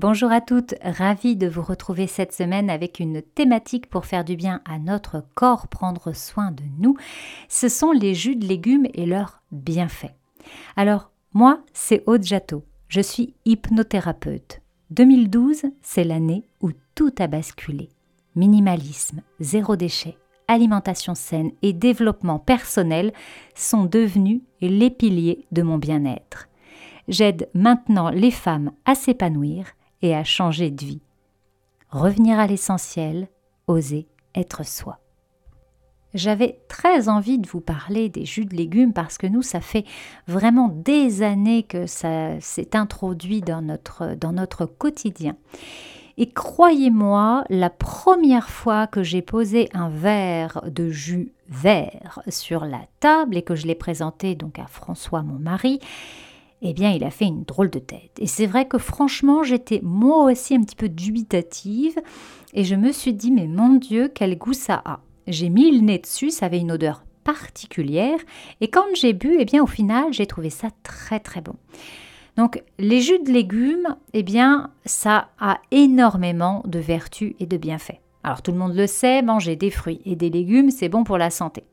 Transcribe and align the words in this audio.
Bonjour 0.00 0.30
à 0.30 0.40
toutes, 0.40 0.76
ravie 0.80 1.34
de 1.34 1.48
vous 1.48 1.60
retrouver 1.60 2.06
cette 2.06 2.32
semaine 2.32 2.70
avec 2.70 3.00
une 3.00 3.20
thématique 3.20 3.90
pour 3.90 4.06
faire 4.06 4.24
du 4.24 4.36
bien 4.36 4.60
à 4.64 4.78
notre 4.78 5.24
corps, 5.34 5.66
prendre 5.66 6.12
soin 6.12 6.52
de 6.52 6.62
nous. 6.78 6.96
Ce 7.48 7.68
sont 7.68 7.90
les 7.90 8.14
jus 8.14 8.36
de 8.36 8.46
légumes 8.46 8.86
et 8.94 9.06
leurs 9.06 9.42
bienfaits. 9.50 10.14
Alors, 10.76 11.10
moi, 11.34 11.64
c'est 11.72 12.04
Aude 12.06 12.22
Jatteau, 12.22 12.62
je 12.86 13.00
suis 13.00 13.34
hypnothérapeute. 13.44 14.60
2012, 14.90 15.62
c'est 15.82 16.04
l'année 16.04 16.44
où 16.60 16.70
tout 16.94 17.12
a 17.18 17.26
basculé. 17.26 17.88
Minimalisme, 18.36 19.22
zéro 19.40 19.74
déchet, 19.74 20.16
alimentation 20.46 21.16
saine 21.16 21.50
et 21.62 21.72
développement 21.72 22.38
personnel 22.38 23.12
sont 23.56 23.84
devenus 23.84 24.42
les 24.60 24.90
piliers 24.90 25.44
de 25.50 25.62
mon 25.62 25.76
bien-être. 25.76 26.48
J'aide 27.08 27.48
maintenant 27.52 28.10
les 28.10 28.30
femmes 28.30 28.70
à 28.84 28.94
s'épanouir 28.94 29.64
et 30.02 30.14
à 30.14 30.24
changer 30.24 30.70
de 30.70 30.84
vie. 30.84 31.00
Revenir 31.90 32.38
à 32.38 32.46
l'essentiel, 32.46 33.28
oser 33.66 34.06
être 34.34 34.64
soi. 34.64 34.98
J'avais 36.14 36.58
très 36.68 37.08
envie 37.08 37.38
de 37.38 37.46
vous 37.46 37.60
parler 37.60 38.08
des 38.08 38.24
jus 38.24 38.46
de 38.46 38.56
légumes 38.56 38.94
parce 38.94 39.18
que 39.18 39.26
nous, 39.26 39.42
ça 39.42 39.60
fait 39.60 39.84
vraiment 40.26 40.68
des 40.68 41.22
années 41.22 41.64
que 41.64 41.86
ça 41.86 42.40
s'est 42.40 42.74
introduit 42.74 43.42
dans 43.42 43.60
notre, 43.62 44.64
quotidien. 44.66 45.36
Et 46.16 46.30
croyez-moi, 46.30 47.44
la 47.50 47.70
première 47.70 48.48
fois 48.48 48.86
que 48.86 49.02
j'ai 49.02 49.22
posé 49.22 49.68
un 49.74 49.88
verre 49.88 50.62
de 50.66 50.88
jus 50.88 51.32
vert 51.48 52.20
sur 52.28 52.64
la 52.64 52.80
table 53.00 53.36
et 53.36 53.42
que 53.42 53.54
je 53.54 53.66
l'ai 53.66 53.76
présenté 53.76 54.34
donc 54.34 54.58
à 54.58 54.66
François, 54.66 55.22
mon 55.22 55.38
mari, 55.38 55.78
eh 56.62 56.72
bien, 56.72 56.90
il 56.90 57.04
a 57.04 57.10
fait 57.10 57.26
une 57.26 57.44
drôle 57.44 57.70
de 57.70 57.78
tête. 57.78 58.12
Et 58.18 58.26
c'est 58.26 58.46
vrai 58.46 58.66
que 58.66 58.78
franchement, 58.78 59.42
j'étais 59.42 59.80
moi 59.82 60.24
aussi 60.24 60.54
un 60.54 60.62
petit 60.62 60.76
peu 60.76 60.88
dubitative 60.88 61.98
et 62.54 62.64
je 62.64 62.74
me 62.74 62.92
suis 62.92 63.12
dit, 63.12 63.30
mais 63.30 63.46
mon 63.46 63.74
Dieu, 63.74 64.10
quel 64.12 64.36
goût 64.36 64.54
ça 64.54 64.82
a. 64.84 65.00
J'ai 65.26 65.50
mis 65.50 65.70
le 65.70 65.80
nez 65.80 65.98
dessus, 65.98 66.30
ça 66.30 66.46
avait 66.46 66.58
une 66.58 66.72
odeur 66.72 67.04
particulière 67.22 68.18
et 68.60 68.68
quand 68.68 68.86
j'ai 68.94 69.12
bu, 69.12 69.36
eh 69.38 69.44
bien, 69.44 69.62
au 69.62 69.66
final, 69.66 70.12
j'ai 70.12 70.26
trouvé 70.26 70.50
ça 70.50 70.68
très 70.82 71.20
très 71.20 71.40
bon. 71.40 71.54
Donc, 72.36 72.62
les 72.78 73.00
jus 73.00 73.18
de 73.18 73.32
légumes, 73.32 73.96
eh 74.12 74.22
bien, 74.22 74.70
ça 74.84 75.28
a 75.40 75.58
énormément 75.72 76.62
de 76.66 76.78
vertus 76.78 77.34
et 77.40 77.46
de 77.46 77.56
bienfaits. 77.56 78.00
Alors, 78.22 78.42
tout 78.42 78.52
le 78.52 78.58
monde 78.58 78.74
le 78.74 78.86
sait, 78.86 79.22
manger 79.22 79.56
des 79.56 79.70
fruits 79.70 80.00
et 80.04 80.16
des 80.16 80.30
légumes, 80.30 80.70
c'est 80.70 80.88
bon 80.88 81.02
pour 81.02 81.18
la 81.18 81.30
santé. 81.30 81.64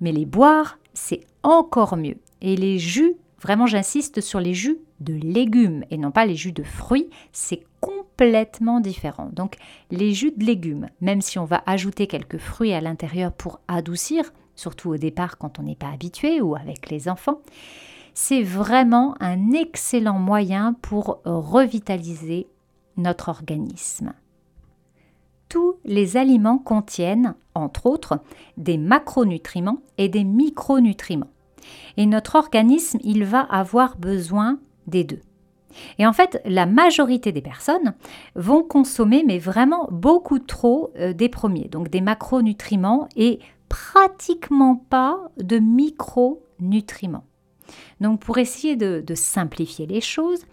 Mais 0.00 0.12
les 0.12 0.26
boire, 0.26 0.78
c'est 0.94 1.20
encore 1.42 1.96
mieux. 1.96 2.16
Et 2.40 2.56
les 2.56 2.78
jus 2.78 3.16
Vraiment, 3.42 3.66
j'insiste 3.66 4.20
sur 4.20 4.38
les 4.38 4.54
jus 4.54 4.78
de 5.00 5.14
légumes 5.14 5.84
et 5.90 5.98
non 5.98 6.12
pas 6.12 6.26
les 6.26 6.36
jus 6.36 6.52
de 6.52 6.62
fruits. 6.62 7.10
C'est 7.32 7.64
complètement 7.80 8.78
différent. 8.78 9.30
Donc, 9.32 9.56
les 9.90 10.14
jus 10.14 10.30
de 10.30 10.44
légumes, 10.44 10.88
même 11.00 11.20
si 11.20 11.40
on 11.40 11.44
va 11.44 11.60
ajouter 11.66 12.06
quelques 12.06 12.38
fruits 12.38 12.72
à 12.72 12.80
l'intérieur 12.80 13.32
pour 13.32 13.58
adoucir, 13.66 14.32
surtout 14.54 14.90
au 14.90 14.96
départ 14.96 15.38
quand 15.38 15.58
on 15.58 15.64
n'est 15.64 15.74
pas 15.74 15.90
habitué 15.90 16.40
ou 16.40 16.54
avec 16.54 16.88
les 16.88 17.08
enfants, 17.08 17.40
c'est 18.14 18.44
vraiment 18.44 19.16
un 19.18 19.50
excellent 19.50 20.20
moyen 20.20 20.74
pour 20.80 21.20
revitaliser 21.24 22.46
notre 22.96 23.28
organisme. 23.28 24.12
Tous 25.48 25.78
les 25.84 26.16
aliments 26.16 26.58
contiennent, 26.58 27.34
entre 27.56 27.86
autres, 27.86 28.20
des 28.56 28.78
macronutriments 28.78 29.82
et 29.98 30.08
des 30.08 30.24
micronutriments. 30.24 31.30
Et 31.96 32.06
notre 32.06 32.36
organisme, 32.36 32.98
il 33.02 33.24
va 33.24 33.40
avoir 33.40 33.96
besoin 33.96 34.58
des 34.86 35.04
deux. 35.04 35.20
Et 35.98 36.06
en 36.06 36.12
fait, 36.12 36.40
la 36.44 36.66
majorité 36.66 37.32
des 37.32 37.40
personnes 37.40 37.94
vont 38.34 38.62
consommer, 38.62 39.24
mais 39.26 39.38
vraiment 39.38 39.88
beaucoup 39.90 40.38
trop 40.38 40.92
euh, 40.98 41.12
des 41.12 41.28
premiers, 41.28 41.68
donc 41.68 41.88
des 41.88 42.00
macronutriments 42.00 43.08
et 43.16 43.38
pratiquement 43.68 44.76
pas 44.76 45.18
de 45.38 45.58
micronutriments. 45.58 47.24
Donc 48.00 48.20
pour 48.20 48.38
essayer 48.38 48.76
de, 48.76 49.02
de 49.06 49.14
simplifier 49.14 49.86
les 49.86 50.02
choses, 50.02 50.44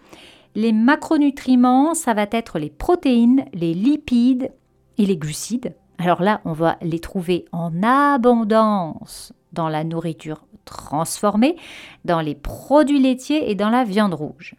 les 0.54 0.72
macronutriments, 0.72 1.94
ça 1.94 2.14
va 2.14 2.26
être 2.30 2.58
les 2.58 2.70
protéines, 2.70 3.44
les 3.52 3.74
lipides 3.74 4.50
et 4.98 5.06
les 5.06 5.16
glucides. 5.16 5.74
Alors 5.98 6.22
là, 6.22 6.40
on 6.44 6.52
va 6.52 6.78
les 6.80 6.98
trouver 6.98 7.44
en 7.52 7.82
abondance 7.82 9.32
dans 9.52 9.68
la 9.68 9.84
nourriture 9.84 10.44
transformés 10.70 11.56
dans 12.04 12.20
les 12.20 12.34
produits 12.34 13.00
laitiers 13.00 13.50
et 13.50 13.54
dans 13.54 13.70
la 13.70 13.84
viande 13.84 14.14
rouge. 14.14 14.54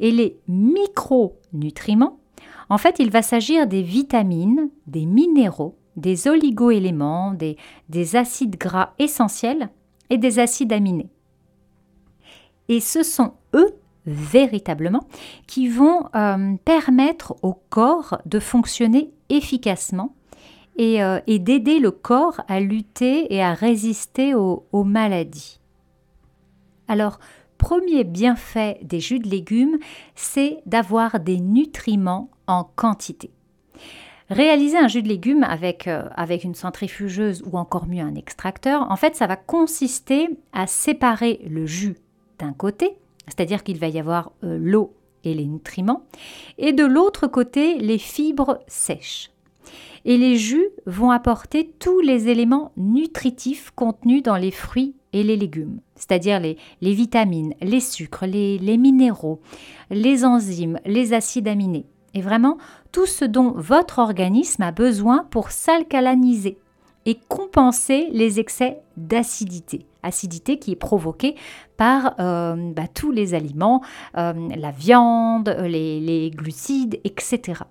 Et 0.00 0.10
les 0.10 0.38
micronutriments, 0.48 2.18
en 2.70 2.78
fait, 2.78 2.96
il 2.98 3.10
va 3.10 3.22
s'agir 3.22 3.66
des 3.66 3.82
vitamines, 3.82 4.70
des 4.86 5.06
minéraux, 5.06 5.76
des 5.96 6.28
oligoéléments, 6.28 7.32
des, 7.32 7.56
des 7.88 8.16
acides 8.16 8.56
gras 8.56 8.92
essentiels 8.98 9.70
et 10.10 10.18
des 10.18 10.38
acides 10.38 10.72
aminés. 10.72 11.10
Et 12.68 12.80
ce 12.80 13.02
sont 13.02 13.32
eux 13.54 13.74
véritablement 14.06 15.06
qui 15.46 15.68
vont 15.68 16.08
euh, 16.14 16.54
permettre 16.64 17.36
au 17.42 17.54
corps 17.68 18.18
de 18.26 18.38
fonctionner 18.38 19.10
efficacement 19.28 20.14
euh, 20.80 21.20
et, 21.26 21.38
d'aider 21.40 21.80
le 21.80 21.90
corps 21.90 22.40
à 22.46 22.60
lutter 22.60 23.34
et 23.34 23.42
à 23.42 23.52
résister 23.52 24.34
aux, 24.34 24.84
maladies. 24.84 25.58
Alors, 26.86 27.18
premier 27.58 28.04
bienfait 28.04 28.78
des 28.82 29.00
jus 29.00 29.18
de 29.18 29.28
légumes, 29.28 29.78
c'est 30.14 30.58
d'avoir 30.66 31.18
des 31.18 31.40
nutriments 31.40 32.30
en 32.46 32.62
quantité. 32.62 33.32
Réaliser 34.30 34.78
un 34.78 34.86
jus 34.86 35.02
de 35.02 35.08
légumes 35.08 35.42
avec, 35.42 35.88
euh, 35.88 36.08
avec, 36.14 36.44
une 36.44 36.54
centrifugeuse 36.54 37.42
ou 37.50 37.58
encore 37.58 37.88
mieux 37.88 38.02
un 38.02 38.14
extracteur, 38.14 38.88
en 38.88 38.96
fait, 38.96 39.16
ça 39.16 39.26
va 39.26 39.36
consister 39.36 40.28
à 40.52 40.68
séparer 40.68 41.40
le 41.48 41.66
jus 41.66 41.96
d'un 42.38 42.52
côté, 42.52 42.96
c'est-à-dire 43.26 43.64
qu'il 43.64 43.80
va 43.80 43.88
y 43.88 43.98
avoir 43.98 44.30
euh, 44.44 44.58
l'eau 44.60 44.94
et 45.24 45.34
les 45.34 45.46
nutriments, 45.46 46.04
et 46.56 46.72
de 46.72 46.84
l'autre 46.84 47.26
côté, 47.26 47.78
les 47.78 47.98
fibres 47.98 48.60
sèches 48.68 49.30
et 50.04 50.16
les 50.16 50.36
jus 50.36 50.68
vont 50.86 51.10
apporter 51.10 51.70
tous 51.78 52.00
les 52.00 52.28
éléments 52.28 52.72
nutritifs 52.76 53.70
contenus 53.74 54.22
dans 54.22 54.36
les 54.36 54.50
fruits 54.50 54.94
et 55.12 55.22
les 55.22 55.36
légumes, 55.36 55.80
c'est-à-dire 55.94 56.40
les, 56.40 56.56
vitamines, 56.80 57.54
les 57.60 57.80
sucres, 57.80 58.26
les, 58.26 58.76
minéraux, 58.76 59.40
les 59.90 60.24
enzymes, 60.24 60.78
les 60.84 61.12
acides 61.12 61.48
aminés, 61.48 61.86
et 62.14 62.20
vraiment 62.20 62.58
tout 62.92 63.06
ce 63.06 63.24
dont 63.24 63.52
votre 63.56 63.98
organisme 63.98 64.62
a 64.62 64.72
besoin 64.72 65.26
pour 65.30 65.50
s'alcalaniser 65.50 66.58
et 67.06 67.18
compenser 67.28 68.08
les 68.12 68.38
excès 68.38 68.80
d'acidité. 68.96 69.86
Acidité 70.02 70.58
qui 70.58 70.72
est 70.72 70.76
provoquée 70.76 71.36
par 71.76 72.14
euh, 72.18 72.72
bah, 72.72 72.86
tous 72.92 73.10
les 73.10 73.34
aliments, 73.34 73.82
euh, 74.16 74.32
la 74.56 74.70
viande, 74.70 75.54
les 75.60 76.30
glucides, 76.34 77.00
etc. 77.04 77.62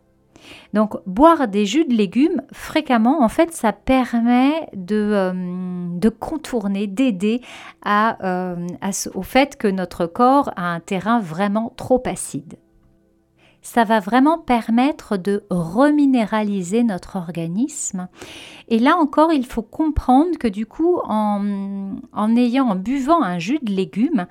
Donc 0.74 0.96
boire 1.06 1.48
des 1.48 1.66
jus 1.66 1.86
de 1.86 1.94
légumes 1.94 2.42
fréquemment, 2.52 3.24
en 3.24 3.30
fait, 3.30 3.54
ça 3.54 3.74
permet 3.74 4.70
de, 4.74 4.96
euh, 4.96 6.10
contourner, 6.20 6.88
d'aider 6.88 7.42
euh, 7.86 8.68
au 9.14 9.22
fait 9.24 9.58
que 9.58 9.68
notre 9.68 10.06
corps 10.06 10.52
a 10.56 10.74
un 10.74 10.80
terrain 10.80 11.20
vraiment 11.20 11.74
trop 11.76 12.02
acide 12.06 12.58
ça 13.68 13.84
va 13.84 14.00
vraiment 14.00 14.38
permettre 14.38 15.18
de 15.18 15.44
reminéraliser 15.50 16.84
notre 16.84 17.18
organisme. 17.18 18.08
Et 18.70 18.80
là 18.80 18.96
encore, 18.96 19.34
il 19.34 19.46
faut 19.46 19.62
comprendre 19.62 20.38
que 20.40 20.48
du 20.48 20.66
coup, 20.66 21.00
en, 21.04 21.44
ayant, 22.38 22.70
en 22.70 22.76
buvant 22.76 23.22
un 23.22 23.40
jus 23.40 23.60
de 23.62 23.74
légumes, 23.74 24.26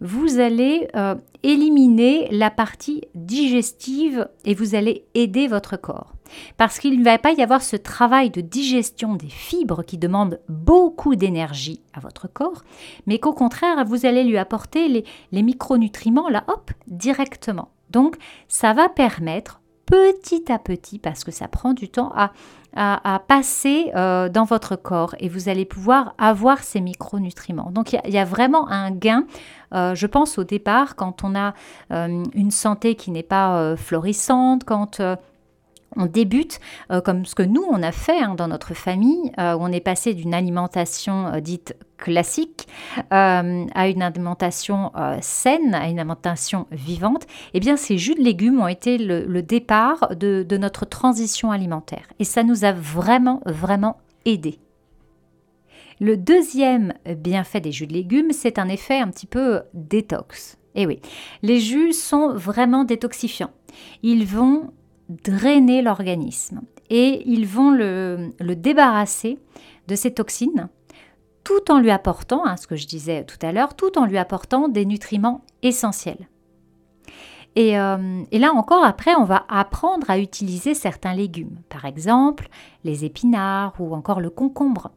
vous 0.00 0.38
allez 0.38 0.86
euh, 0.94 1.16
éliminer 1.42 2.28
la 2.30 2.48
partie 2.50 3.02
digestive 3.16 4.28
et 4.44 4.54
vous 4.54 4.76
allez 4.76 5.04
aider 5.14 5.48
votre 5.48 5.76
corps. 5.76 6.14
Parce 6.56 6.78
qu'il 6.78 7.00
ne 7.00 7.04
va 7.04 7.18
pas 7.18 7.32
y 7.32 7.42
avoir 7.42 7.62
ce 7.62 7.76
travail 7.76 8.30
de 8.30 8.40
digestion 8.40 9.16
des 9.16 9.28
fibres 9.28 9.82
qui 9.82 9.98
demande 9.98 10.38
beaucoup 10.48 11.16
d'énergie 11.16 11.80
à 11.92 11.98
votre 11.98 12.28
corps, 12.32 12.62
mais 13.06 13.18
qu'au 13.18 13.32
contraire, 13.32 13.84
vous 13.84 14.06
allez 14.06 14.22
lui 14.22 14.38
apporter 14.38 14.86
les, 14.86 15.04
les 15.32 15.42
micronutriments, 15.42 16.28
là, 16.28 16.44
hop, 16.46 16.70
directement. 16.86 17.70
Donc, 17.90 18.16
ça 18.48 18.72
va 18.72 18.88
permettre 18.88 19.60
petit 19.86 20.50
à 20.52 20.58
petit, 20.58 20.98
parce 20.98 21.24
que 21.24 21.30
ça 21.30 21.48
prend 21.48 21.72
du 21.72 21.88
temps 21.88 22.12
à, 22.14 22.32
passer 23.26 23.90
euh, 23.94 24.28
dans 24.28 24.44
votre 24.44 24.76
corps 24.76 25.14
et 25.18 25.30
vous 25.30 25.48
allez 25.48 25.64
pouvoir 25.64 26.14
avoir 26.18 26.62
ces 26.62 26.82
micronutriments. 26.82 27.70
Donc 27.70 27.94
il 27.94 28.12
y, 28.12 28.18
a 28.18 28.24
vraiment 28.26 28.68
un 28.68 28.90
gain, 28.90 29.24
euh, 29.72 29.94
je 29.94 30.06
pense 30.06 30.36
au 30.36 30.44
départ, 30.44 30.94
quand 30.94 31.24
on 31.24 31.34
a 31.34 31.54
euh, 31.90 32.22
une 32.34 32.50
santé 32.50 32.94
qui 32.94 33.10
n'est 33.12 33.22
pas 33.22 33.76
florissante, 33.76 34.64
quand 34.64 35.00
on 35.96 36.06
débute 36.06 36.60
euh, 36.90 37.00
comme 37.00 37.24
ce 37.24 37.34
que 37.34 37.42
nous, 37.42 37.64
on 37.68 37.82
a 37.82 37.92
fait 37.92 38.20
hein, 38.20 38.34
dans 38.34 38.48
notre 38.48 38.74
famille, 38.74 39.32
euh, 39.38 39.54
où 39.54 39.62
on 39.62 39.72
est 39.72 39.80
passé 39.80 40.14
d'une 40.14 40.34
alimentation 40.34 41.28
euh, 41.28 41.40
dite 41.40 41.76
classique 41.98 42.68
à 43.10 43.42
une 43.42 44.02
alimentation 44.02 44.92
saine, 45.22 45.74
à 45.74 45.88
une 45.88 45.98
alimentation 45.98 46.66
vivante. 46.70 47.26
Eh 47.54 47.60
bien, 47.60 47.78
ces 47.78 47.96
jus 47.96 48.14
de 48.14 48.20
légumes 48.20 48.60
ont 48.60 48.68
été 48.68 48.98
le, 48.98 49.40
départ 49.40 50.14
de, 50.14 50.44
notre 50.58 50.84
transition 50.84 51.52
alimentaire. 51.52 52.06
Et 52.18 52.24
ça 52.24 52.42
nous 52.42 52.66
a 52.66 52.72
vraiment, 52.72 53.40
vraiment 53.46 53.96
aidé. 54.26 54.58
Le 56.00 56.18
deuxième 56.18 56.92
bienfait 57.06 57.60
des 57.60 57.72
jus 57.72 57.86
de 57.86 57.94
légumes, 57.94 58.30
c'est 58.32 58.58
un 58.58 58.68
effet 58.68 58.98
un 58.98 59.08
petit 59.08 59.26
peu 59.26 59.62
détox. 59.72 60.58
Eh 60.74 60.86
oui, 60.86 61.00
les 61.42 61.60
jus 61.60 61.94
sont 61.94 62.34
vraiment 62.34 62.84
détoxifiants. 62.84 63.52
Ils 64.02 64.26
vont 64.26 64.70
drainer 65.08 65.82
l'organisme 65.82 66.62
et 66.90 67.22
ils 67.26 67.46
vont 67.46 67.70
le, 67.70 68.32
débarrasser 68.40 69.38
de 69.88 69.94
ces 69.94 70.12
toxines 70.12 70.68
tout 71.44 71.70
en 71.70 71.78
lui 71.78 71.90
apportant, 71.90 72.44
hein, 72.44 72.56
ce 72.56 72.66
que 72.66 72.74
je 72.74 72.86
disais 72.86 73.24
tout 73.24 73.38
à 73.42 73.52
l'heure, 73.52 73.74
tout 73.74 73.98
en 73.98 74.06
lui 74.06 74.18
apportant 74.18 74.68
des 74.68 74.84
nutriments 74.84 75.44
essentiels. 75.62 76.28
Euh, 77.58 78.24
et, 78.30 78.38
là 78.38 78.52
encore, 78.52 78.84
après, 78.84 79.14
on 79.14 79.24
va 79.24 79.46
apprendre 79.48 80.10
à 80.10 80.18
utiliser 80.18 80.74
certains 80.74 81.14
légumes. 81.14 81.58
Par 81.68 81.86
exemple, 81.86 82.48
les 82.84 83.04
épinards 83.04 83.74
ou 83.78 83.94
encore 83.94 84.20
le 84.20 84.30
concombre. 84.30 84.90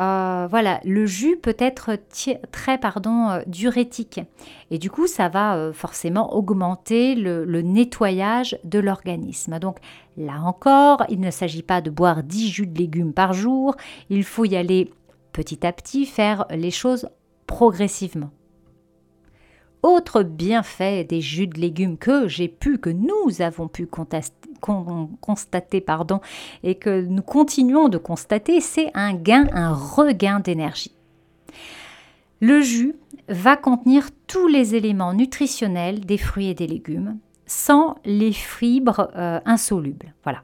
Euh, 0.00 0.46
voilà, 0.50 0.80
le 0.84 1.06
jus 1.06 1.36
peut 1.36 1.56
être 1.58 1.92
très 2.50 2.78
pardon, 2.78 3.28
euh, 3.30 3.42
diurétique. 3.46 4.20
Et 4.70 4.78
du 4.78 4.90
coup, 4.90 5.06
ça 5.06 5.28
va 5.28 5.72
forcément 5.72 6.34
augmenter 6.34 7.14
le, 7.14 7.44
le 7.44 7.62
nettoyage 7.62 8.58
de 8.64 8.78
l'organisme. 8.78 9.58
Donc 9.58 9.78
là 10.16 10.40
encore, 10.42 11.04
il 11.08 11.20
ne 11.20 11.30
s'agit 11.30 11.62
pas 11.62 11.80
de 11.80 11.90
boire 11.90 12.22
10 12.22 12.48
jus 12.48 12.66
de 12.66 12.78
légumes 12.78 13.12
par 13.12 13.32
jour. 13.32 13.76
Il 14.08 14.24
faut 14.24 14.44
y 14.44 14.56
aller 14.56 14.92
petit 15.32 15.64
à 15.64 15.72
petit, 15.72 16.06
faire 16.06 16.44
les 16.50 16.70
choses 16.70 17.08
progressivement. 17.46 18.30
Autre 19.82 20.22
bienfait 20.22 21.04
des 21.04 21.20
jus 21.20 21.46
de 21.46 21.58
légumes 21.58 21.96
que 21.96 22.28
j'ai 22.28 22.48
pu, 22.48 22.78
que 22.78 22.90
nous 22.90 23.40
avons 23.40 23.66
pu 23.66 23.86
constater 23.86 25.80
pardon, 25.80 26.20
et 26.62 26.74
que 26.74 27.00
nous 27.00 27.22
continuons 27.22 27.88
de 27.88 27.96
constater, 27.96 28.60
c'est 28.60 28.90
un 28.94 29.14
gain, 29.14 29.46
un 29.52 29.72
regain 29.72 30.40
d'énergie. 30.40 30.92
Le 32.40 32.60
jus 32.60 32.94
va 33.28 33.56
contenir 33.56 34.10
tous 34.26 34.48
les 34.48 34.74
éléments 34.74 35.14
nutritionnels 35.14 36.04
des 36.04 36.18
fruits 36.18 36.48
et 36.48 36.54
des 36.54 36.66
légumes, 36.66 37.18
sans 37.46 37.96
les 38.04 38.32
fibres 38.32 39.10
euh, 39.16 39.40
insolubles. 39.44 40.14
Voilà. 40.24 40.42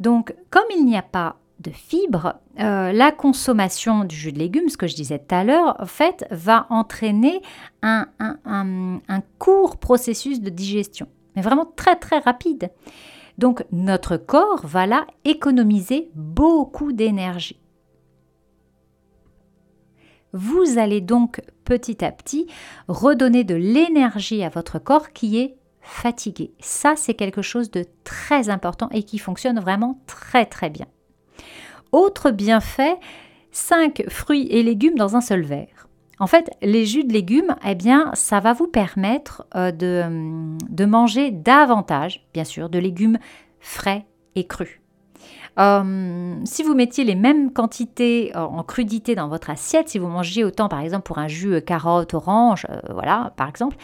Donc, 0.00 0.34
comme 0.50 0.64
il 0.74 0.84
n'y 0.84 0.96
a 0.96 1.02
pas 1.02 1.36
de 1.60 1.70
fibres, 1.70 2.34
euh, 2.60 2.92
la 2.92 3.12
consommation 3.12 4.04
du 4.04 4.14
jus 4.14 4.32
de 4.32 4.38
légumes, 4.38 4.68
ce 4.68 4.76
que 4.76 4.86
je 4.86 4.94
disais 4.94 5.18
tout 5.18 5.34
à 5.34 5.44
l'heure, 5.44 5.76
va 6.30 6.66
entraîner 6.70 7.40
un, 7.82 8.06
court 9.38 9.78
processus 9.78 10.40
de 10.40 10.50
digestion, 10.50 11.08
mais 11.34 11.42
vraiment 11.42 11.66
très 11.76 11.96
très 11.96 12.18
rapide. 12.18 12.70
Donc 13.38 13.64
notre 13.72 14.16
corps 14.16 14.66
va 14.66 14.86
là 14.86 15.06
économiser 15.24 16.10
beaucoup 16.14 16.92
d'énergie. 16.92 17.60
Vous 20.32 20.78
allez 20.78 21.00
donc 21.00 21.40
petit 21.64 22.04
à 22.04 22.12
petit 22.12 22.46
redonner 22.88 23.44
de 23.44 23.54
l'énergie 23.54 24.42
à 24.42 24.50
votre 24.50 24.78
corps 24.78 25.12
qui 25.12 25.38
est 25.38 25.56
fatigué. 25.80 26.52
Ça, 26.60 26.94
c'est 26.96 27.14
quelque 27.14 27.42
chose 27.42 27.70
de 27.70 27.86
très 28.04 28.50
important 28.50 28.88
et 28.90 29.04
qui 29.04 29.18
fonctionne 29.18 29.60
vraiment 29.60 30.00
très 30.06 30.44
très 30.44 30.68
bien. 30.68 30.86
Autre 31.96 32.30
bienfait, 32.30 32.98
5 33.52 34.04
fruits 34.10 34.48
et 34.50 34.62
légumes 34.62 34.96
dans 34.96 35.16
un 35.16 35.22
seul 35.22 35.40
verre. 35.40 35.88
En 36.18 36.26
fait, 36.26 36.50
les 36.60 36.84
jus 36.84 37.04
de 37.04 37.12
légumes, 37.14 37.56
eh 37.66 37.74
bien, 37.74 38.10
ça 38.12 38.38
va 38.38 38.52
vous 38.52 38.66
permettre 38.66 39.46
euh, 39.54 39.72
de, 39.72 40.04
de 40.68 40.84
manger 40.84 41.30
davantage, 41.30 42.26
bien 42.34 42.44
sûr, 42.44 42.68
de 42.68 42.78
légumes 42.78 43.18
frais 43.60 44.04
et 44.34 44.46
crus. 44.46 44.78
Euh, 45.58 46.34
si 46.44 46.62
vous 46.62 46.74
mettiez 46.74 47.04
les 47.04 47.14
mêmes 47.14 47.50
quantités 47.50 48.30
euh, 48.36 48.40
en 48.40 48.62
crudité 48.62 49.14
dans 49.14 49.28
votre 49.28 49.48
assiette, 49.48 49.88
si 49.88 49.98
vous 49.98 50.06
mangez 50.06 50.44
autant 50.44 50.68
par 50.68 50.80
exemple 50.80 51.04
pour 51.04 51.18
un 51.18 51.28
jus 51.28 51.54
euh, 51.54 51.60
carotte, 51.60 52.12
orange, 52.12 52.66
voilà 52.90 53.32
par 53.36 53.48
exemple, 53.48 53.76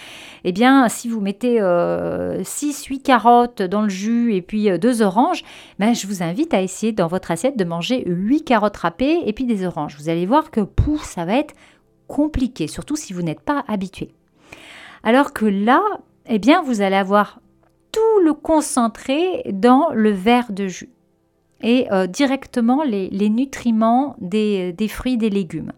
eh 0.44 0.52
bien 0.52 0.88
si 0.88 1.08
vous 1.08 1.20
mettez 1.20 1.60
6-8 1.60 3.02
carottes 3.02 3.62
dans 3.62 3.82
le 3.82 3.88
jus 3.88 4.34
et 4.34 4.42
puis 4.42 4.78
2 4.78 5.02
oranges, 5.02 5.42
ben, 5.78 5.94
je 5.94 6.06
vous 6.06 6.22
invite 6.22 6.52
à 6.52 6.60
essayer 6.60 6.92
dans 6.92 7.06
votre 7.06 7.30
assiette 7.30 7.56
de 7.56 7.64
manger 7.64 8.02
8 8.06 8.44
carottes 8.44 8.76
râpées 8.76 9.22
et 9.24 9.32
puis 9.32 9.44
des 9.44 9.64
oranges. 9.64 9.96
Vous 9.98 10.08
allez 10.08 10.26
voir 10.26 10.50
que 10.50 10.60
pouf, 10.60 11.02
ça 11.02 11.24
va 11.24 11.36
être 11.36 11.54
compliqué, 12.06 12.66
surtout 12.66 12.96
si 12.96 13.14
vous 13.14 13.22
n'êtes 13.22 13.40
pas 13.40 13.64
habitué. 13.66 14.14
Alors 15.02 15.32
que 15.32 15.46
là, 15.46 15.82
eh 16.26 16.38
bien 16.38 16.62
vous 16.62 16.82
allez 16.82 16.96
avoir 16.96 17.40
tout 17.92 18.24
le 18.24 18.34
concentré 18.34 19.42
dans 19.52 19.88
le 19.92 20.10
verre 20.10 20.52
de 20.52 20.68
jus 20.68 20.90
et 21.62 21.90
euh, 21.92 22.06
directement 22.06 22.82
les, 22.82 23.30
nutriments 23.30 24.16
des, 24.20 24.74
fruits, 24.88 25.16
des 25.16 25.30
légumes. 25.30 25.72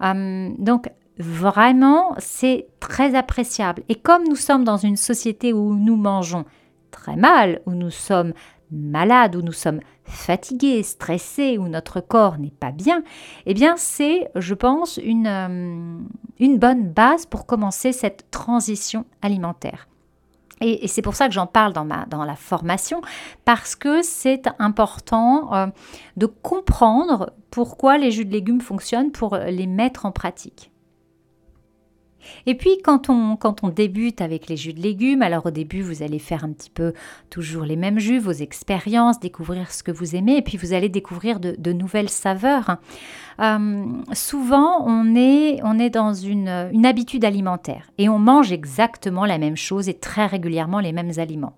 Hum, 0.00 0.54
donc 0.58 0.90
vraiment, 1.18 2.14
c'est 2.18 2.66
très 2.80 3.14
appréciable. 3.14 3.82
Et 3.88 3.94
comme 3.94 4.24
nous 4.28 4.36
sommes 4.36 4.64
dans 4.64 4.76
une 4.76 4.96
société 4.96 5.52
où 5.52 5.74
nous 5.74 5.96
mangeons 5.96 6.44
très 6.90 7.16
mal, 7.16 7.60
où 7.66 7.72
nous 7.72 7.90
sommes 7.90 8.32
malades, 8.70 9.36
où 9.36 9.42
nous 9.42 9.52
sommes 9.52 9.80
fatigués, 10.04 10.82
stressés, 10.82 11.58
où 11.58 11.68
notre 11.68 12.00
corps 12.00 12.38
n'est 12.38 12.50
pas 12.50 12.72
bien, 12.72 13.02
eh 13.46 13.54
bien 13.54 13.74
c'est, 13.76 14.28
je 14.34 14.54
pense, 14.54 14.98
une, 15.02 15.28
hum, 15.28 16.08
une 16.40 16.58
bonne 16.58 16.88
base 16.88 17.26
pour 17.26 17.46
commencer 17.46 17.92
cette 17.92 18.30
transition 18.30 19.04
alimentaire. 19.20 19.86
Et, 20.62 20.88
c'est 20.88 21.02
pour 21.02 21.14
ça 21.14 21.28
que 21.28 21.34
j'en 21.34 21.46
parle 21.46 21.72
dans, 21.72 21.84
ma, 21.84 22.06
la 22.10 22.36
formation, 22.36 23.02
parce 23.44 23.76
que 23.76 24.02
c'est 24.02 24.48
important 24.58 25.52
euh, 25.54 25.66
de 26.16 26.26
comprendre 26.26 27.32
pourquoi 27.50 27.98
les 27.98 28.10
jus 28.10 28.24
de 28.24 28.32
légumes 28.32 28.60
fonctionnent 28.60 29.12
pour 29.12 29.36
les 29.36 29.66
mettre 29.66 30.06
en 30.06 30.12
pratique. 30.12 30.71
Et 32.46 32.54
puis 32.54 32.78
quand 32.82 33.08
on, 33.08 33.36
débute 33.74 34.20
avec 34.20 34.48
les 34.48 34.56
jus 34.56 34.72
de 34.72 34.80
légumes, 34.80 35.22
alors 35.22 35.46
au 35.46 35.50
début 35.50 35.82
vous 35.82 36.02
allez 36.02 36.18
faire 36.18 36.44
un 36.44 36.52
petit 36.52 36.70
peu 36.70 36.92
toujours 37.30 37.64
les 37.64 37.76
mêmes 37.76 37.98
jus, 37.98 38.18
vos 38.18 38.32
expériences, 38.32 39.20
découvrir 39.20 39.72
ce 39.72 39.82
que 39.82 39.92
vous 39.92 40.16
aimez, 40.16 40.36
et 40.36 40.42
puis 40.42 40.58
vous 40.58 40.72
allez 40.72 40.88
découvrir 40.88 41.40
de, 41.40 41.72
nouvelles 41.72 42.10
saveurs. 42.10 42.76
Euh, 43.40 43.84
souvent 44.12 44.84
on 44.86 45.14
est, 45.16 45.60
on 45.64 45.78
est 45.78 45.90
dans 45.90 46.12
une, 46.12 46.68
une 46.72 46.84
habitude 46.84 47.24
alimentaire 47.24 47.90
et 47.96 48.08
on 48.08 48.18
mange 48.18 48.52
exactement 48.52 49.24
la 49.24 49.38
même 49.38 49.56
chose 49.56 49.88
et 49.88 49.94
très 49.94 50.26
régulièrement 50.26 50.80
les 50.80 50.92
mêmes 50.92 51.12
aliments. 51.16 51.54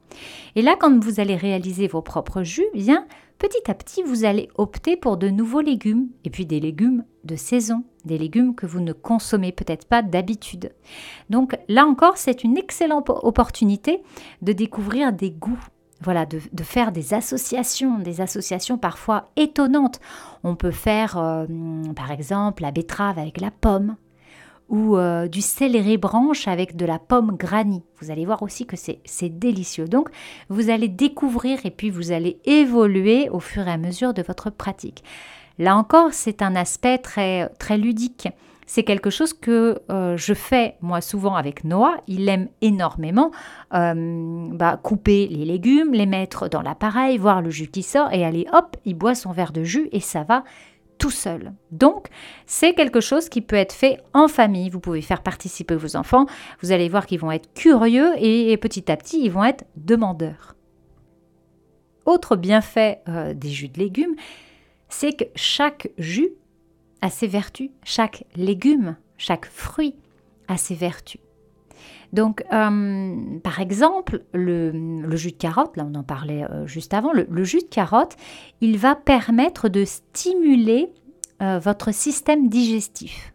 Et 0.55 0.63
là 0.63 0.77
quand 0.79 1.03
vous 1.03 1.21
allez 1.21 1.37
réaliser 1.37 1.89
vos 1.89 2.03
propres 2.03 2.43
jus, 2.43 2.67
eh 2.75 2.79
bien 2.79 3.06
petit 3.38 3.70
à 3.70 3.74
petit, 3.74 4.03
vous 4.03 4.24
allez 4.24 4.48
opter 4.56 4.96
pour 4.96 5.17
de 5.17 5.29
nouveaux 5.29 5.60
légumes, 5.60 6.08
et 6.24 6.31
puis 6.31 6.46
des 6.46 6.60
légumes 6.60 7.05
de 7.24 7.36
saison, 7.36 7.84
des 8.05 8.19
légumes 8.19 8.55
que 8.55 8.67
vous 8.67 8.81
ne 8.81 8.93
consommez 8.93 9.53
peut-être 9.53 9.86
pas 9.86 10.03
d'habitude. 10.03 10.72
Donc 11.31 11.56
là 11.69 11.86
encore, 11.86 12.17
c'est 12.17 12.44
une 12.44 12.56
excellente 12.56 13.10
opportunité 13.10 14.03
de 14.43 14.53
découvrir 14.53 15.12
des 15.12 15.31
goûts. 15.31 15.62
Voilà, 16.00 16.26
de, 16.26 16.38
faire 16.62 16.93
des 16.93 17.14
associations, 17.14 17.98
des 17.98 18.20
associations 18.20 18.76
parfois 18.76 19.31
étonnantes. 19.36 20.00
On 20.43 20.55
peut 20.55 20.72
faire, 20.72 21.17
euh, 21.17 21.46
par 21.96 22.10
exemple, 22.10 22.62
la 22.62 22.72
betterave 22.72 23.19
avec 23.19 23.41
la 23.41 23.50
pomme, 23.50 23.96
ou 24.69 24.97
euh, 24.97 25.29
du 25.29 25.41
céleri 25.41 25.99
branche 25.99 26.49
avec 26.49 26.77
de 26.77 26.87
la 26.87 26.99
pomme 26.99 27.37
granny. 27.37 27.83
Vous 28.01 28.11
allez 28.11 28.25
voir 28.25 28.43
aussi 28.43 28.67
que 28.67 28.77
c'est 28.77 29.39
délicieux. 29.39 29.87
Donc, 29.87 30.09
vous 30.49 30.71
allez 30.71 30.89
découvrir 30.89 31.61
et 31.65 31.71
puis 31.71 31.91
vous 31.91 32.13
allez 32.13 32.39
évoluer 32.44 33.29
au 33.31 33.41
fur 33.41 33.67
et 33.69 33.71
à 33.71 33.79
mesure 33.79 34.15
de 34.15 34.23
votre 34.23 34.51
pratique. 34.51 35.05
Là 35.59 35.77
encore, 35.77 36.13
c'est 36.13 36.43
un 36.43 36.56
aspect 36.56 36.99
très, 36.99 37.49
très 37.59 37.79
ludique. 37.79 38.29
C'est 38.67 38.83
quelque 38.83 39.11
chose 39.11 39.35
que 39.35 39.79
euh, 39.91 40.17
je 40.17 40.33
fais 40.33 40.77
moi 40.81 41.01
souvent 41.01 41.35
avec 41.35 41.65
Noah. 41.65 41.97
Il 42.06 42.29
aime 42.29 42.49
énormément 42.63 43.31
euh, 43.75 44.49
bah, 44.53 44.79
couper 44.83 45.29
les 45.29 45.44
légumes, 45.44 45.93
les 45.93 46.06
mettre 46.06 46.49
dans 46.49 46.63
l'appareil, 46.63 47.19
voir 47.19 47.43
le 47.43 47.51
jus 47.51 47.69
qui 47.69 47.83
sort 47.83 48.13
et 48.13 48.25
aller 48.25 48.47
hop, 48.53 48.77
il 48.85 48.94
boit 48.94 49.15
son 49.15 49.33
verre 49.33 49.53
de 49.53 49.65
jus 49.65 49.89
et 49.93 50.01
ça 50.01 50.23
va 50.23 50.44
tout 50.98 51.10
seul. 51.10 51.53
Donc, 51.70 52.08
c'est 52.46 52.74
quelque 52.74 53.01
chose 53.01 53.29
qui 53.29 53.41
peut 53.41 53.56
être 53.56 53.72
fait 53.72 53.98
en 54.13 54.29
famille. 54.29 54.70
Vous 54.70 54.81
pouvez 54.81 55.03
faire 55.03 55.22
participer 55.22 55.77
vos 55.77 55.96
enfants. 55.96 56.27
Vous 56.63 56.72
allez 56.72 56.89
voir 56.89 57.06
qu'ils 57.06 57.20
vont 57.20 57.32
être 57.32 57.53
curieux 57.55 58.13
et, 58.19 58.56
petit 58.56 58.91
à 58.91 58.96
petit, 58.96 59.24
ils 59.24 59.31
vont 59.31 59.44
être 59.44 59.65
demandeurs. 59.77 60.55
Autre 62.06 62.36
bienfait 62.36 63.01
euh, 63.08 63.32
des 63.32 63.48
jus 63.48 63.69
de 63.69 63.79
légumes, 63.79 64.15
c'est 64.89 65.15
que 65.15 65.24
chaque 65.34 65.89
jus 65.96 66.31
a 67.01 67.10
ses 67.10 67.27
vertus, 67.27 67.70
chaque 67.82 68.24
légume, 68.36 68.96
chaque 69.17 69.46
fruit 69.46 69.94
a 70.48 70.56
ses 70.56 70.74
vertus. 70.74 71.20
Donc, 72.15 72.44
par 72.49 73.61
exemple, 73.61 74.23
le, 74.33 75.17
jus 75.17 75.33
de 75.33 75.37
carotte, 75.37 75.77
là 75.77 75.87
on 75.89 75.94
en 75.94 76.03
parlait 76.03 76.44
juste 76.67 76.94
avant, 76.94 77.13
le, 77.13 77.44
jus 77.44 77.59
de 77.59 77.69
carotte, 77.69 78.17
il 78.61 78.79
va 78.79 78.94
permettre 78.94 79.69
de 79.69 79.85
stimuler 79.85 80.93
votre 81.41 81.93
système 81.93 82.49
digestif. 82.49 83.35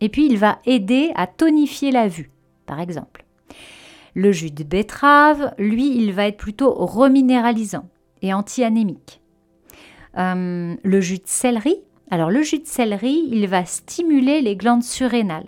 Et 0.00 0.08
puis, 0.08 0.26
il 0.26 0.38
va 0.38 0.58
aider 0.64 1.12
à 1.14 1.26
tonifier 1.26 1.90
la 1.90 2.08
vue, 2.08 2.30
par 2.66 2.80
exemple. 2.80 3.24
Le 4.14 4.32
jus 4.32 4.50
de 4.50 4.64
betterave, 4.64 5.54
lui, 5.58 5.96
il 5.96 6.12
va 6.12 6.26
être 6.26 6.38
plutôt 6.38 6.72
reminéralisant 6.72 7.88
et 8.22 8.34
anti-anémique. 8.34 9.20
Euh, 10.18 10.74
le 10.82 11.00
jus 11.00 11.18
de 11.18 11.26
céleri, 11.26 11.76
alors 12.10 12.30
le 12.30 12.42
jus 12.42 12.58
de 12.58 12.66
céleri, 12.66 13.28
il 13.30 13.46
va 13.46 13.64
stimuler 13.64 14.40
les 14.40 14.56
glandes 14.56 14.82
surrénales. 14.82 15.46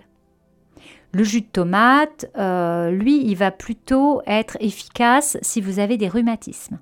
Le 1.13 1.23
jus 1.23 1.41
de 1.41 1.45
tomate, 1.45 2.25
euh, 2.37 2.89
lui, 2.89 3.23
il 3.25 3.35
va 3.35 3.51
plutôt 3.51 4.21
être 4.25 4.57
efficace 4.59 5.37
si 5.41 5.61
vous 5.61 5.79
avez 5.79 5.97
des 5.97 6.07
rhumatismes. 6.07 6.79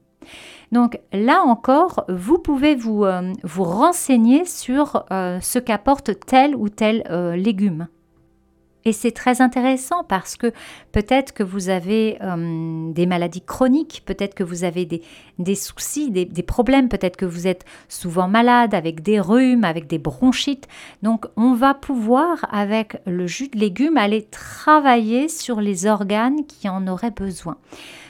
Donc 0.71 0.99
là 1.11 1.41
encore, 1.45 2.05
vous 2.07 2.37
pouvez 2.37 2.75
vous, 2.75 3.03
euh, 3.03 3.33
vous 3.43 3.63
renseigner 3.63 4.45
sur 4.45 5.05
ce 5.09 5.59
qu'apporte 5.59 6.11
tel 6.25 6.55
ou 6.55 6.69
tel 6.69 7.03
légume. 7.35 7.87
Et 8.83 8.93
c'est 8.93 9.11
très 9.11 9.41
intéressant 9.41 10.03
parce 10.03 10.35
que 10.35 10.51
peut-être 10.91 11.33
que 11.33 11.43
vous 11.43 11.69
avez 11.69 12.17
euh, 12.21 12.91
des 12.91 13.05
maladies 13.05 13.41
chroniques, 13.41 14.01
peut-être 14.05 14.33
que 14.33 14.43
vous 14.43 14.63
avez 14.63 14.85
des, 14.85 15.55
soucis, 15.55 16.09
des, 16.09 16.43
problèmes, 16.43 16.89
peut-être 16.89 17.17
que 17.17 17.25
vous 17.25 17.47
êtes 17.47 17.63
souvent 17.89 18.27
malade 18.27 18.73
avec 18.73 19.01
des 19.01 19.19
rhumes, 19.19 19.63
avec 19.63 19.87
des 19.87 19.99
bronchites. 19.99 20.67
Donc 21.03 21.27
on 21.37 21.53
va 21.53 21.73
pouvoir, 21.75 22.47
avec 22.51 22.97
le 23.05 23.27
jus 23.27 23.49
de 23.49 23.59
légumes, 23.59 23.97
aller 23.97 24.23
travailler 24.23 25.27
sur 25.27 25.61
les 25.61 25.85
organes 25.85 26.45
qui 26.47 26.67
en 26.67 26.87
auraient 26.87 27.11
besoin 27.11 27.57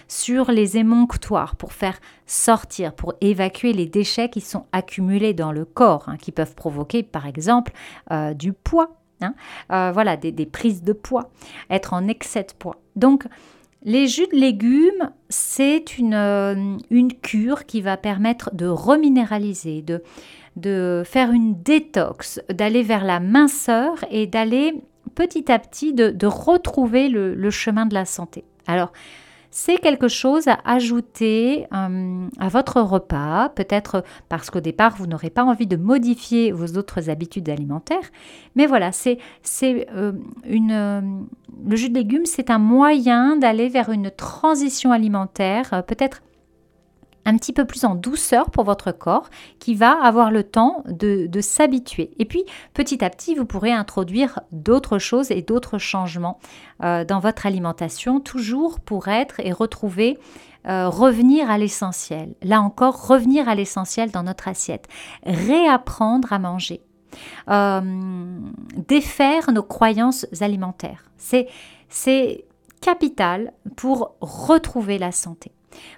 sur 0.08 0.52
les 0.52 0.76
émonctoires 0.76 1.56
pour 1.56 1.72
faire 1.72 1.98
sortir, 2.26 2.94
pour 2.94 3.14
évacuer 3.22 3.72
les 3.72 3.86
déchets 3.86 4.30
qui 4.30 4.42
sont 4.42 4.66
accumulés 4.74 5.34
dans 5.34 5.54
le 5.54 5.64
corps, 5.64 6.10
hein, 6.10 6.18
qui 6.18 6.34
peuvent 6.34 6.54
provoquer 6.54 7.02
par 7.02 7.28
exemple 7.28 7.72
euh, 8.12 8.34
du 8.34 8.52
poids 8.52 9.01
Hein. 9.22 9.34
Euh, 9.72 9.92
voilà, 9.92 10.18
des, 10.18 10.46
prises 10.46 10.84
de 10.84 10.94
poids, 10.94 11.30
être 11.70 11.94
en 11.94 12.08
excès 12.08 12.44
de 12.44 12.54
poids. 12.58 12.78
Donc, 12.96 13.26
les 13.84 14.08
jus 14.08 14.28
de 14.32 14.38
légumes, 14.38 15.12
c'est 15.30 15.98
une, 15.98 16.14
euh, 16.14 16.78
une 16.90 17.14
cure 17.14 17.66
qui 17.66 17.82
va 17.82 17.98
permettre 17.98 18.54
de 18.54 18.68
reminéraliser, 18.68 19.82
de, 19.82 20.04
de 20.56 21.04
faire 21.06 21.32
une 21.32 21.62
détox, 21.62 22.40
d'aller 22.50 22.84
vers 22.84 23.04
la 23.04 23.20
minceur 23.20 24.06
et 24.12 24.28
d'aller 24.28 24.84
petit 25.16 25.52
à 25.52 25.60
petit 25.60 25.94
de, 25.94 26.26
retrouver 26.26 27.10
le, 27.10 27.34
le, 27.34 27.50
chemin 27.50 27.86
de 27.86 27.94
la 27.94 28.06
santé. 28.06 28.44
Alors, 28.68 28.92
c'est 29.52 29.78
quelque 29.78 30.08
chose 30.08 30.48
à 30.48 30.60
ajouter 30.66 31.68
euh, 31.74 32.28
à 32.40 32.48
votre 32.48 32.80
repas, 32.82 33.50
peut-être 33.50 34.04
parce 34.30 34.50
qu'au 34.50 34.62
départ, 34.62 34.96
vous 34.96 35.08
n'aurez 35.08 35.30
pas 35.30 35.44
envie 35.44 35.68
de 35.68 35.76
modifier 35.76 36.54
vos 36.54 36.78
autres 36.78 37.10
habitudes 37.10 37.50
alimentaires. 37.50 38.10
Mais 38.56 38.66
voilà, 38.66 38.92
c'est 38.94 39.20
euh, 39.54 40.14
une... 40.46 40.72
Euh, 40.72 41.02
le 41.68 41.76
jus 41.76 41.90
de 41.90 41.96
légumes, 41.96 42.26
c'est 42.26 42.50
un 42.50 42.58
moyen 42.58 43.36
d'aller 43.36 43.68
vers 43.68 43.90
une 43.90 44.10
transition 44.10 44.94
alimentaire, 44.94 45.84
peut-être 45.86 46.22
un 47.26 47.38
petit 47.38 47.54
peu 47.54 47.66
plus 47.66 47.86
en 47.86 47.96
douceur 47.96 48.50
pour 48.50 48.64
votre 48.64 48.92
corps 48.92 49.30
qui 49.60 49.76
va 49.76 49.92
avoir 50.04 50.32
le 50.32 50.44
temps 50.44 50.84
de, 50.88 51.30
s'habituer. 51.42 52.12
Et 52.20 52.26
puis 52.26 52.44
petit 52.74 53.04
à 53.04 53.10
petit, 53.10 53.36
vous 53.36 53.46
pourrez 53.46 53.72
introduire 53.72 54.40
d'autres 54.52 55.00
choses 55.00 55.32
et 55.32 55.42
d'autres 55.42 55.78
changements 55.78 56.40
euh, 56.84 57.04
dans 57.06 57.20
votre 57.20 57.46
alimentation, 57.46 58.20
toujours 58.20 58.80
pour 58.80 59.08
être 59.08 59.40
et 59.40 59.52
retrouver, 59.52 60.18
euh, 60.68 60.90
revenir 60.90 61.50
à 61.50 61.58
l'essentiel. 61.58 62.36
Là 62.44 62.62
encore, 62.62 63.08
revenir 63.08 63.50
à 63.50 63.56
l'essentiel 63.56 64.12
dans 64.12 64.24
notre 64.24 64.48
assiette. 64.48 64.88
Réapprendre 65.24 66.32
à 66.34 66.40
manger. 66.40 66.82
Euh, 67.50 67.82
défaire 68.88 69.52
nos 69.52 69.64
croyances 69.64 70.26
alimentaires. 70.40 71.04
C'est 71.18 72.46
capital 72.82 73.54
pour 73.76 74.16
retrouver 74.22 74.98
la 74.98 75.12
santé 75.12 75.52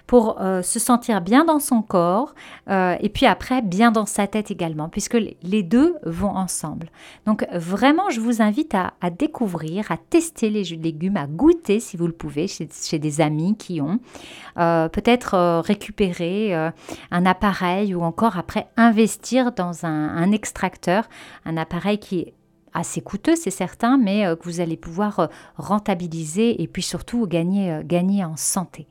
pour 0.06 0.40
euh, 0.40 0.62
se 0.62 0.78
sentir 0.78 1.20
bien 1.20 1.44
dans 1.44 1.58
son 1.58 1.82
corps 1.82 2.34
euh, 2.68 2.96
et 3.00 3.08
puis 3.08 3.26
après 3.26 3.62
bien 3.62 3.90
dans 3.90 4.06
sa 4.06 4.26
tête 4.26 4.50
également, 4.50 4.88
puisque 4.88 5.16
les 5.42 5.62
deux 5.62 5.96
vont 6.04 6.36
ensemble. 6.36 6.90
Donc 7.26 7.46
vraiment, 7.52 8.10
je 8.10 8.20
vous 8.20 8.42
invite 8.42 8.74
à, 8.74 8.92
découvrir, 9.10 9.90
à 9.90 9.96
tester 9.96 10.50
les 10.50 10.64
jus 10.64 10.76
de 10.76 10.82
légumes, 10.82 11.16
à 11.16 11.26
goûter 11.26 11.80
si 11.80 11.96
vous 11.96 12.06
le 12.06 12.12
pouvez 12.12 12.46
chez, 12.48 12.98
des 12.98 13.20
amis 13.20 13.56
qui 13.56 13.80
ont, 13.80 13.98
euh, 14.58 14.88
peut-être 14.88 15.60
récupérer 15.60 16.54
un 17.10 17.26
appareil 17.26 17.94
ou 17.94 18.02
encore 18.02 18.38
après 18.38 18.68
investir 18.76 19.52
dans 19.52 19.84
un, 19.84 20.32
extracteur, 20.32 21.08
un 21.44 21.56
appareil 21.56 21.98
qui 21.98 22.20
est 22.20 22.34
assez 22.72 23.00
coûteux, 23.00 23.36
c'est 23.36 23.50
certain, 23.50 23.98
mais 23.98 24.24
que 24.36 24.44
vous 24.44 24.60
allez 24.60 24.76
pouvoir 24.76 25.28
rentabiliser 25.56 26.62
et 26.62 26.68
puis 26.68 26.82
surtout 26.82 27.26
gagner, 27.26 27.80
gagner 27.84 28.24
en 28.24 28.36
santé. 28.36 28.86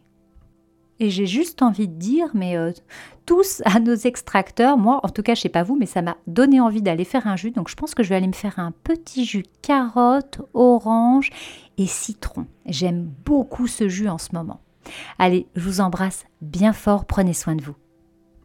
Et 0.99 1.09
j'ai 1.09 1.25
juste 1.25 1.61
envie 1.61 1.87
de 1.87 1.95
dire, 1.95 2.27
mais 2.33 2.57
euh, 2.57 2.71
tous 3.25 3.61
à 3.65 3.79
nos 3.79 3.95
extracteurs, 3.95 4.77
moi 4.77 4.99
en 5.03 5.09
tout 5.09 5.23
cas 5.23 5.35
je 5.35 5.41
sais 5.41 5.49
pas 5.49 5.63
vous, 5.63 5.75
mais 5.75 5.85
ça 5.85 6.01
m'a 6.01 6.17
donné 6.27 6.59
envie 6.59 6.81
d'aller 6.81 7.05
faire 7.05 7.27
un 7.27 7.35
jus, 7.35 7.51
donc 7.51 7.69
je 7.69 7.75
pense 7.75 7.95
que 7.95 8.03
je 8.03 8.09
vais 8.09 8.15
aller 8.15 8.27
me 8.27 8.33
faire 8.33 8.59
un 8.59 8.71
petit 8.83 9.25
jus 9.25 9.45
carotte, 9.61 10.41
orange 10.53 11.29
et 11.77 11.87
citron. 11.87 12.45
J'aime 12.65 13.09
beaucoup 13.25 13.67
ce 13.67 13.89
jus 13.89 14.09
en 14.09 14.17
ce 14.17 14.29
moment. 14.33 14.61
Allez, 15.17 15.47
je 15.55 15.61
vous 15.61 15.81
embrasse 15.81 16.25
bien 16.41 16.73
fort, 16.73 17.05
prenez 17.05 17.33
soin 17.33 17.55
de 17.55 17.63
vous. 17.63 17.75